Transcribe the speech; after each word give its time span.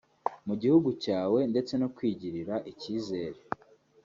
mu 0.47 0.53
gihugu 0.61 0.89
cyawe 1.03 1.39
ndetse 1.51 1.73
no 1.81 1.87
kwigirira 1.95 2.55
icyizere 2.71 3.39